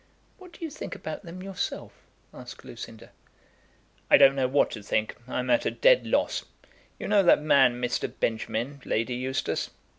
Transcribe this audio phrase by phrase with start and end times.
[0.39, 1.93] "What do you think about them yourself?"
[2.33, 3.11] asked Lucinda.
[4.09, 5.15] "I don't know what to think.
[5.27, 6.43] I'm at a dead loss.
[6.97, 8.11] You know that man Mr.
[8.19, 9.69] Benjamin, Lady Eustace?"